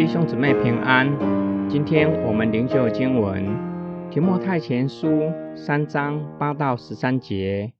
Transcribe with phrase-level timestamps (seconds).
[0.00, 1.68] 弟兄姊妹平安。
[1.68, 3.44] 今天我们灵修经文
[4.10, 5.06] 《提摩太前书》
[5.58, 7.74] 三章八到十三节，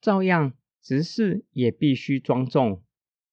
[0.00, 2.82] 照样执事也必须庄重，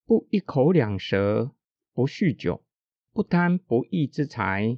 [0.05, 1.53] 不一口两舌，
[1.93, 2.65] 不酗酒，
[3.13, 4.77] 不贪不义之财，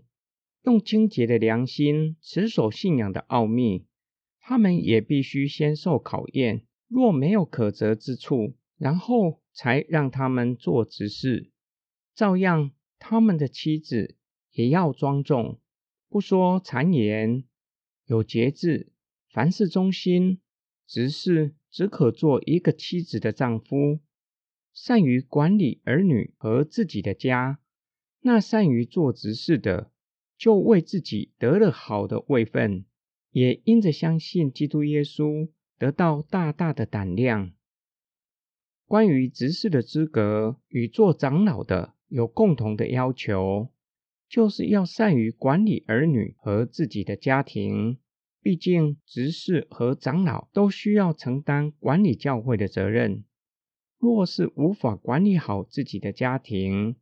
[0.62, 3.88] 用清洁的良心持守信仰的奥秘。
[4.40, 11.50] 他们也必须先受考验，若没有可责之处，然后才让他们做执事。
[12.14, 12.70] 照样。
[13.00, 14.18] 他们的妻子
[14.52, 15.60] 也要庄重，
[16.10, 17.46] 不说谗言，
[18.06, 18.92] 有节制，
[19.30, 20.42] 凡事忠心。
[20.86, 24.00] 执事只可做一个妻子的丈夫，
[24.74, 27.60] 善于管理儿女和自己的家。
[28.22, 29.92] 那善于做执事的，
[30.36, 32.86] 就为自己得了好的位分，
[33.32, 37.54] 也因着相信基督耶稣，得到大大的胆量。
[38.88, 41.94] 关于执事的资格与做长老的。
[42.10, 43.70] 有共同的要求，
[44.28, 47.98] 就是要善于管理儿女和自己的家庭。
[48.42, 53.24] 毕竟，执事和长老都需要承担管理教会的责任。
[53.98, 56.96] 若是无法管理好自己的家庭，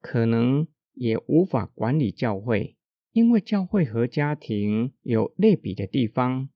[0.00, 2.76] 可能也无法管理教会，
[3.10, 6.48] 因为教会和家庭有类比的地方。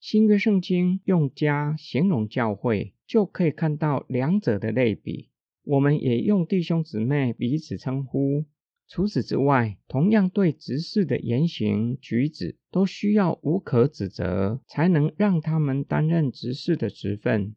[0.00, 5.28] 新约圣经用家形容教会，就可以看到两者的类比。
[5.64, 8.44] 我们也用弟兄姊妹彼此称呼。
[8.88, 17.54] 除此之外，同样对执事的言行举止，都需要无可指责，才能让他们担任执事的职分。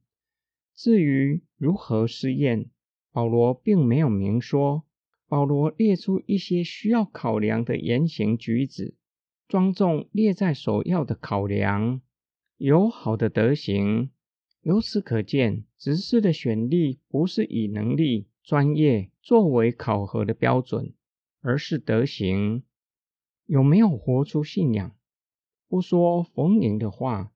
[0.76, 2.70] 至于如何试验，
[3.12, 4.86] 保罗并没有明说。
[5.28, 8.96] 保罗列出一些需要考量的言行举止，
[9.48, 12.00] 庄重列在首要的考量，
[12.58, 14.12] 有好的德行。
[14.66, 20.92] 由此可见，执事的选立不是以能力、专业作为考核的标准，
[21.42, 22.64] 而是德行。
[23.46, 24.96] 有没有活出信仰？
[25.68, 27.32] 不说逢迎的话，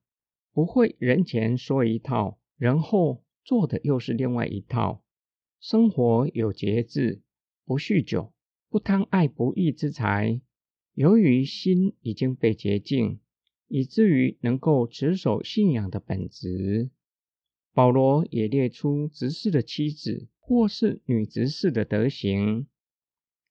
[0.52, 5.04] 不会人前说一套，人后做的又是另外一套。
[5.60, 7.22] 生活有节制，
[7.64, 8.32] 不酗酒，
[8.68, 10.40] 不贪爱不义之财。
[10.94, 13.20] 由于心已经被洁净，
[13.68, 16.90] 以至于能够持守信仰的本质。
[17.72, 22.66] 保罗也列出执事的妻子或是女执事的德行。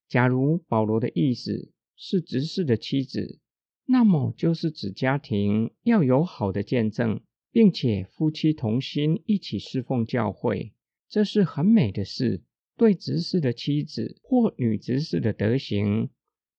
[0.07, 3.39] 假如保罗的意思是执事的妻子，
[3.85, 7.21] 那么就是指家庭要有好的见证，
[7.51, 10.73] 并且夫妻同心一起侍奉教会，
[11.07, 12.43] 这是很美的事。
[12.75, 16.09] 对执事的妻子或女执事的德行，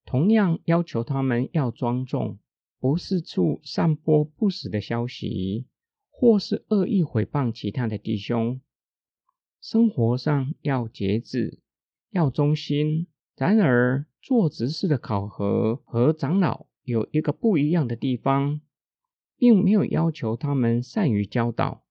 [0.05, 2.39] 同样要求他们要庄重，
[2.79, 5.67] 不四处散播不实的消息。
[6.21, 8.61] 或是恶意毁谤其他的弟兄，
[9.59, 11.61] 生活上要节制，
[12.11, 13.07] 要忠心。
[13.37, 18.61] 然而，做执事的考核和长老有一个不一样的地方，
[19.39, 21.87] 并没有要求他们善于教导。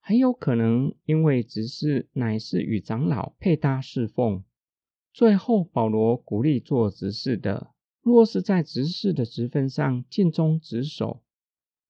[0.00, 4.42] 很有可能因为执事乃是与长老配搭侍奉。
[5.12, 11.22] 最后，保罗鼓励做执事的，若是在执事的职分上尽忠职守，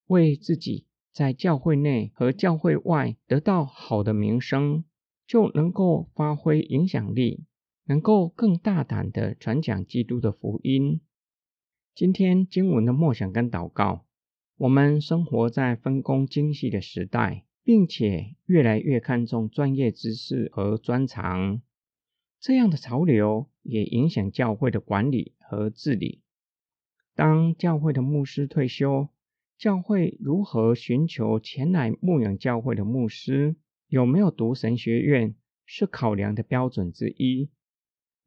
[0.09, 0.87] 为自己。
[1.12, 4.84] 在教会内和教会外得到好的名声，
[5.26, 7.44] 就能够发挥影响力，
[7.84, 11.00] 能够更大胆地传讲基督的福音。
[11.94, 14.06] 今天经文的默想跟祷告，
[14.56, 21.60] 我们生活在分工精细的时代，并且越来越看重专业知识和专长，
[22.40, 26.22] 这样的潮流也影响教会的管理和治理。
[27.14, 29.08] 当教会的牧师退休，
[29.62, 33.54] 教会如何寻求前来牧养教会的牧师？
[33.86, 35.36] 有没有读神学院？
[35.64, 37.48] 是考量的标准之一。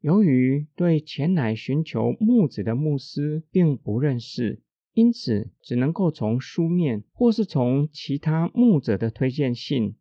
[0.00, 4.62] 由于对前来寻求牧子的牧师并不认识，
[4.94, 9.96] 因此只能够从书面或是从其他牧者的推荐信，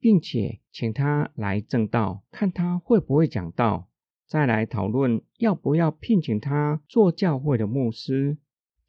[0.00, 3.90] 并且请他来证道，看他会不会讲道，
[4.26, 8.38] 再来讨论要不要聘请他做教会的牧师。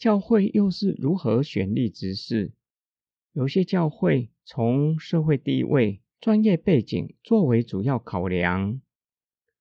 [0.04, 2.52] 教会又是如何选立执事？
[3.32, 8.82] 有些教会从社会地位、专业背景作为主要考量，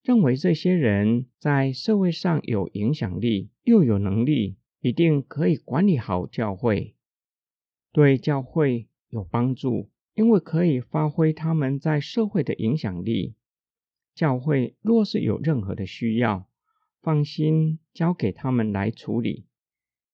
[0.02, 6.96] 认为这些人在社会上有影响力，又有能力，一定可以管理好教会，
[7.92, 13.36] 对教会有帮助，因为可以发挥他们在社会的影响力。
[14.16, 16.48] 教会若是有任何的需要，
[17.00, 19.46] 放心交给他们来处理。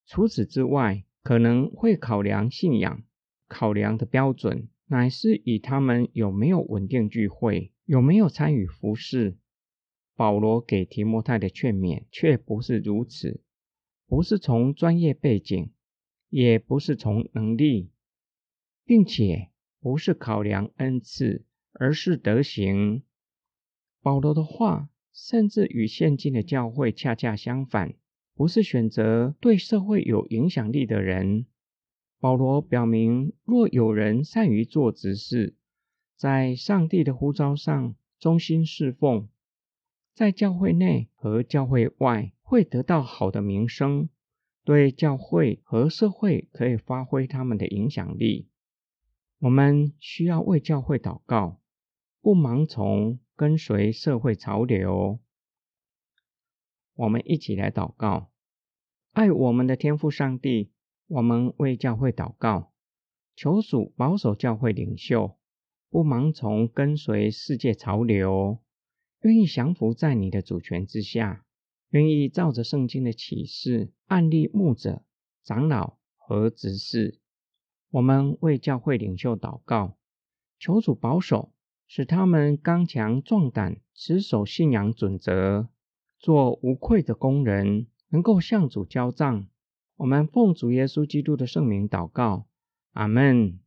[0.08, 3.04] 除此之外，可能会考量信仰，
[3.46, 9.36] 考量的标准乃是以他们有没有稳定聚会，有没有参与服事。
[10.16, 13.42] 保罗给提摩太的劝勉却不是如此，
[14.06, 15.70] 不是从专业背景，
[16.30, 17.90] 也不是从能力，
[18.86, 23.02] 并且不是考量恩赐，而是德行。
[24.00, 27.94] 保罗的话甚至与现今的教会恰恰相反，
[28.38, 31.46] 不是选择对社会有影响力的人。
[32.20, 35.56] 保罗表明，若有人善于做执事，
[36.14, 39.28] 在上帝的呼召上忠心侍奉，
[40.14, 44.08] 在教会内和教会外会得到好的名声，
[44.64, 48.46] 对教会和社会可以发挥他们的影响力。
[49.40, 51.58] 我们需要为教会祷告，
[52.22, 55.18] 不盲从跟随社会潮流。
[56.98, 58.32] 我们一起来祷告，
[59.12, 60.72] 爱我们的天父上帝。
[61.06, 62.72] 我们为教会祷告，
[63.36, 65.38] 求主保守教会领袖，
[65.90, 68.58] 不盲从跟随世界潮流。
[69.20, 71.46] 愿意降服在你的主权之下，
[71.90, 75.04] 愿意照着圣经的启示，按立牧者、
[75.44, 77.20] 长老和执事。
[77.90, 79.96] 我们为教会领袖祷告，
[80.58, 81.54] 求主保守，
[81.86, 85.68] 使他们刚强壮胆，持守信仰准则，
[86.18, 89.46] 做无愧的工人能够向主交账。
[89.96, 92.46] 我们奉主耶稣基督的圣名祷告
[92.92, 93.58] 阿门。